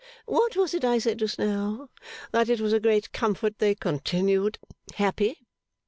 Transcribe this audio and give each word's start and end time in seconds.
What 0.25 0.55
was 0.57 0.73
it 0.73 0.83
I 0.83 0.97
said 0.97 1.19
just 1.19 1.37
now? 1.37 1.89
That 2.31 2.49
it 2.49 2.59
was 2.59 2.73
a 2.73 2.79
great 2.79 3.11
comfort 3.11 3.59
they 3.59 3.75
continued 3.75 4.57
happy. 4.95 5.37